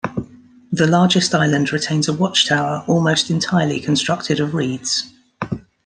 [0.71, 5.13] The largest island retains a watchtower almost entirely constructed of reeds.